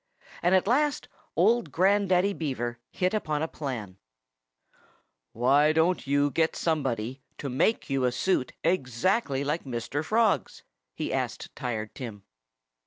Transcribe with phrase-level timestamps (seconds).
[0.41, 3.97] And at last old Grandaddy Beaver hit upon a plan.
[5.31, 10.03] "Why don't you get somebody to make you a suit exactly like Mr.
[10.03, 10.63] Frog's?"
[10.95, 12.23] he asked Tired Tim.